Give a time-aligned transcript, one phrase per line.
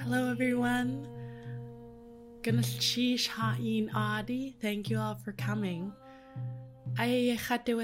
[0.00, 1.06] Hello, everyone.
[2.40, 4.56] Ganashish ha'in adi.
[4.62, 5.92] Thank you all for coming.
[6.96, 7.76] I am Skyda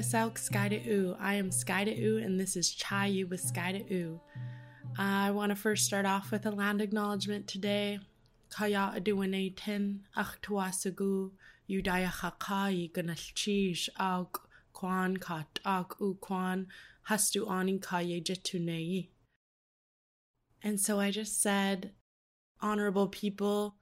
[1.98, 4.18] U, and this is Chayu with Skyda U.
[4.96, 7.98] I want to first start off with a land acknowledgement today.
[8.48, 11.32] Kaya aduane tin achtuasagu
[11.68, 11.88] aug
[14.72, 15.58] kwan kat
[16.00, 16.66] u kwan
[17.08, 19.08] hastu.
[20.62, 21.92] And so I just said,
[22.60, 23.76] honorable people,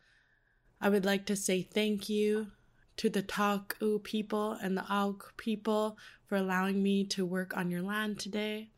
[0.81, 2.49] I would like to say thank you
[2.97, 7.83] to the Taku people and the Auk people for allowing me to work on your
[7.83, 8.71] land today.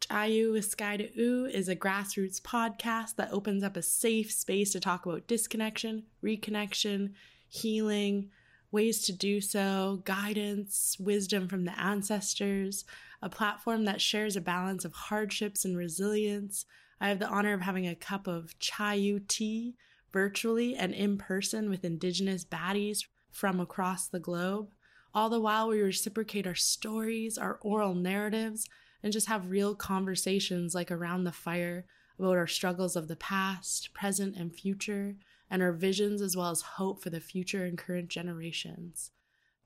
[0.00, 4.72] Chayu with Sky to Oo is a grassroots podcast that opens up a safe space
[4.72, 7.14] to talk about disconnection, reconnection,
[7.48, 8.30] healing,
[8.70, 12.84] ways to do so, guidance, wisdom from the ancestors,
[13.22, 16.66] a platform that shares a balance of hardships and resilience.
[17.00, 19.74] I have the honor of having a cup of Chayu tea
[20.12, 24.70] virtually and in person with Indigenous baddies from across the globe.
[25.14, 28.68] All the while, we reciprocate our stories, our oral narratives,
[29.02, 31.86] and just have real conversations like around the fire
[32.18, 35.16] about our struggles of the past, present, and future,
[35.50, 39.10] and our visions as well as hope for the future and current generations.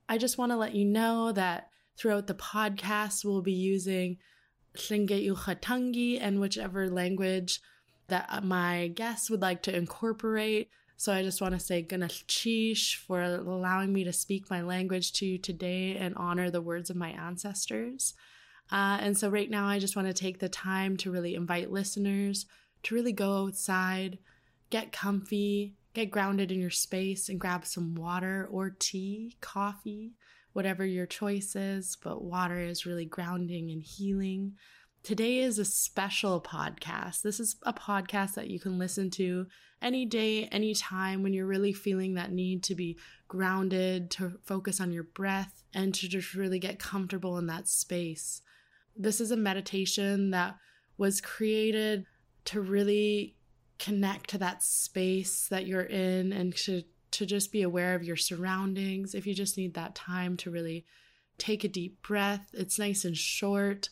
[0.07, 4.17] I just want to let you know that throughout the podcast, we'll be using
[4.75, 7.59] Slinge Uchatangi and whichever language
[8.07, 10.69] that my guests would like to incorporate.
[10.97, 15.25] So I just want to say Ganashish for allowing me to speak my language to
[15.25, 18.13] you today and honor the words of my ancestors.
[18.71, 21.71] Uh, and so right now, I just want to take the time to really invite
[21.71, 22.45] listeners
[22.83, 24.19] to really go outside,
[24.73, 30.13] get comfy, get grounded in your space, and grab some water or tea, coffee,
[30.53, 31.95] whatever your choice is.
[32.03, 34.53] But water is really grounding and healing.
[35.03, 37.21] Today is a special podcast.
[37.21, 39.45] This is a podcast that you can listen to
[39.79, 42.97] any day, any time when you're really feeling that need to be
[43.27, 48.41] grounded, to focus on your breath, and to just really get comfortable in that space.
[48.97, 50.55] This is a meditation that
[50.97, 52.07] was created
[52.45, 53.35] to really
[53.79, 58.15] connect to that space that you're in and to, to just be aware of your
[58.15, 59.13] surroundings.
[59.13, 60.85] If you just need that time to really
[61.37, 63.89] take a deep breath, it's nice and short.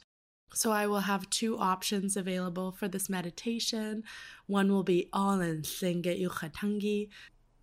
[0.54, 4.04] So I will have two options available for this meditation.
[4.48, 7.10] One will be all in Senge Yuchatangi.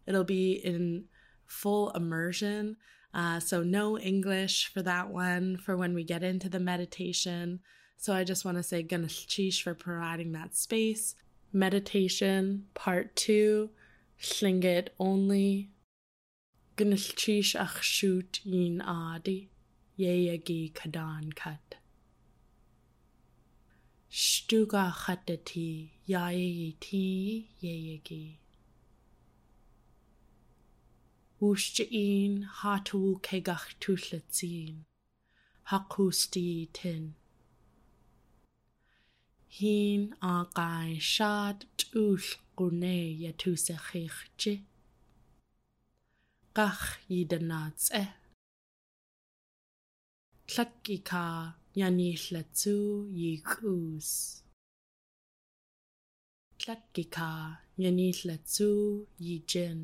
[0.06, 1.04] It'll be in
[1.46, 2.76] full immersion.
[3.12, 7.60] Uh, so no English for that one for when we get into the meditation.
[7.96, 11.14] So I just want to say Ganashish for providing that space.
[11.53, 13.70] Meditation part two,
[14.20, 15.70] Tlingit only.
[16.76, 19.48] Ganashish achshut yin adi,
[19.98, 21.76] yeyagi kadan kat.
[24.10, 28.36] Stuga khatati yayi ti yeyagi.
[31.41, 34.20] Wústeín háú cégach túsle
[35.70, 37.15] Hakusti tin.
[39.58, 41.58] Hín á gáin sead
[42.04, 42.22] úl
[42.56, 42.98] gúné
[43.28, 44.52] a túsa chéchtte.
[46.56, 46.84] Gach
[47.16, 48.04] iad an náds é.
[50.48, 51.26] Tlaí cá
[51.74, 52.76] neaníos le tú
[53.16, 54.10] dhí chús.
[56.60, 57.32] Tlaí cá
[57.78, 58.70] neaníos le tú
[59.18, 59.80] dhí gin.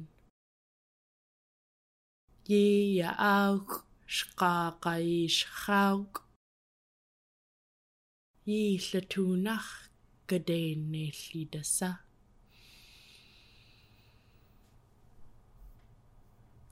[3.09, 3.73] A áach
[4.17, 5.37] sqá gaíis
[8.47, 9.67] iillatuunaq
[10.29, 11.89] kadeenniilli tassa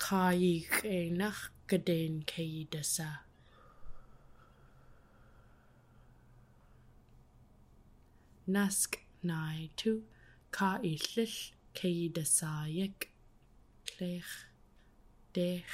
[0.05, 1.39] qaayiiqeenaq
[1.71, 3.09] kadeen kayi tassa
[8.57, 8.91] nask
[9.31, 9.93] naitu
[10.59, 11.39] qaayiillill
[11.81, 13.01] kayi dech,
[13.89, 14.31] qleeq
[15.35, 15.73] deeq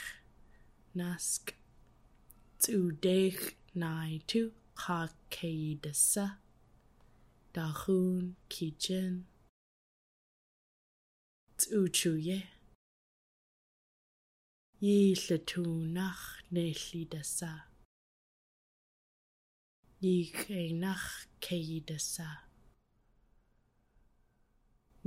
[3.03, 3.43] dech
[3.75, 4.43] nai tu,
[4.83, 6.25] qaqaydasa
[7.55, 9.15] dakhun kitchen
[11.59, 12.39] tsuchuye.
[14.87, 17.51] Yillatunakh nellidasa
[20.05, 21.09] yikheinakh
[21.45, 22.29] kaydasa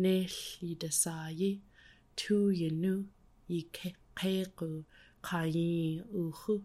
[0.03, 1.51] nellidasaayi
[2.19, 2.93] tuyanu
[3.53, 3.89] yikhe
[4.19, 4.59] qequ
[5.27, 6.55] qayin uhu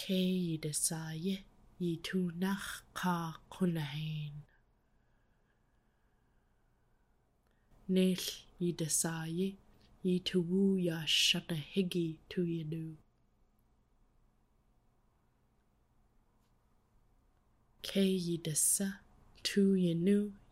[0.00, 0.18] ke
[0.52, 1.36] i de saie
[1.88, 2.68] i tūnach
[3.00, 3.16] ka
[3.54, 4.42] kunahein.
[7.96, 8.26] Nell
[8.68, 9.48] i de saie
[10.12, 10.40] i tu
[10.86, 12.96] ia shata higi tu i Kei
[17.88, 18.04] Ke
[18.34, 18.88] i de sa
[19.42, 19.94] tu i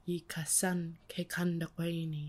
[0.06, 0.44] i ka
[1.08, 2.26] ke kanda kweini.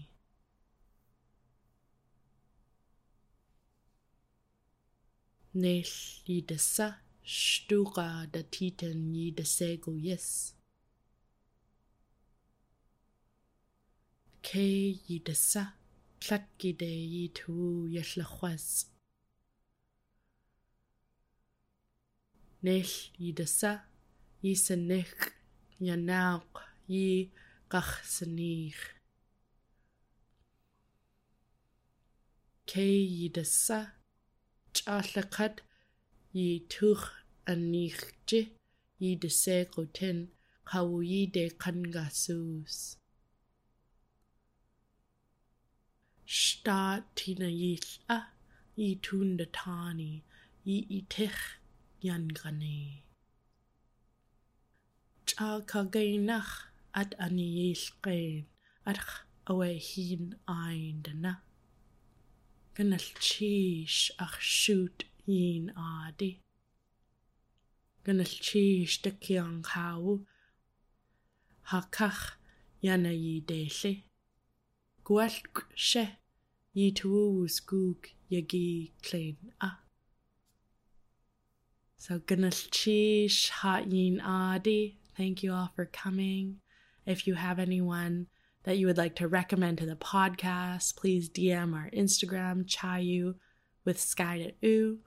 [5.53, 5.95] Nell
[6.35, 6.57] i de
[7.25, 10.57] Stura der Titan jede Sego yes.
[14.41, 15.73] Ke jede sa,
[16.19, 18.91] plakkide jitu jeslachwas.
[22.61, 23.87] Nech jede sa,
[24.43, 25.31] jise nech,
[25.79, 26.59] janauk,
[26.89, 27.31] ji
[27.71, 28.83] gachsenich.
[32.67, 33.93] Ke jede sa,
[34.73, 35.63] tjallekat,
[36.37, 37.05] yi tuch
[37.51, 38.41] an nichji
[39.01, 40.19] yi de se goten
[40.69, 42.75] kawu yi de kan ga sus.
[46.25, 46.81] Sta
[47.15, 48.19] tina yill a
[48.75, 50.11] yi tun de tani
[50.67, 51.39] yi i tech
[52.07, 53.03] yan gane.
[55.27, 56.53] Cha ka gainach
[57.01, 58.45] at ani yill gain
[58.89, 59.11] arch
[59.49, 61.33] awe hin aindana.
[62.75, 64.97] Gynnall chish ach shoot
[65.27, 66.41] un adi.
[68.05, 70.19] Gynnall cheese dyci o'n caw.
[71.71, 72.37] Ha cach
[72.83, 73.93] yana i delli.
[75.03, 75.39] Gwell
[75.75, 76.03] se
[76.75, 79.71] i tŵs gwg yagi klein a.
[81.97, 84.99] So gynnall cheese ha un adi.
[85.15, 86.59] Thank you all for coming.
[87.05, 88.27] If you have anyone
[88.63, 93.35] that you would like to recommend to the podcast, please DM our Instagram, Chayu
[93.85, 94.99] with Sky to Oo.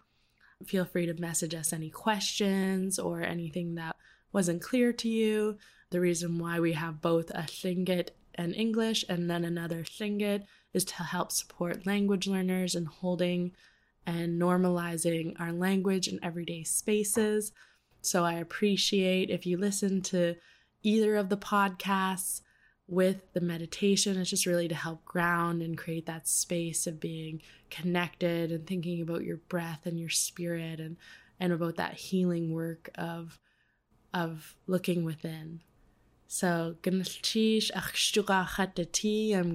[0.64, 3.94] Feel free to message us any questions or anything that
[4.32, 5.58] wasn't clear to you.
[5.90, 10.84] The reason why we have both a Tlingit and English and then another Tlingit is
[10.86, 13.52] to help support language learners in holding
[14.06, 17.52] and normalizing our language in everyday spaces.
[18.02, 20.36] So I appreciate if you listen to
[20.82, 22.40] either of the podcasts
[22.88, 24.18] with the meditation.
[24.18, 29.02] It's just really to help ground and create that space of being connected and thinking
[29.02, 30.96] about your breath and your spirit and
[31.38, 33.38] and about that healing work of
[34.14, 35.60] of looking within.
[36.28, 37.02] So I'm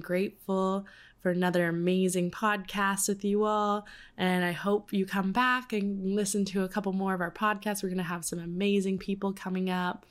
[0.00, 0.86] grateful
[1.22, 3.86] for another amazing podcast with you all.
[4.18, 7.82] And I hope you come back and listen to a couple more of our podcasts.
[7.82, 10.04] We're going to have some amazing people coming up.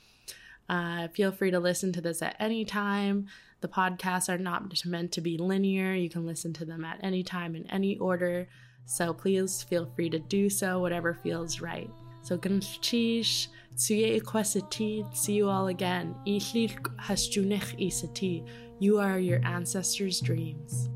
[0.68, 3.26] Uh, feel free to listen to this at any time.
[3.60, 5.94] The podcasts are not meant to be linear.
[5.94, 8.48] You can listen to them at any time in any order.
[8.84, 11.90] So please feel free to do so, whatever feels right.
[12.22, 15.16] So ganchish tsuye ikwasati.
[15.16, 16.14] See you all again.
[16.26, 18.46] Ishlik hasjunich isati.
[18.78, 20.88] You are your ancestors' dreams.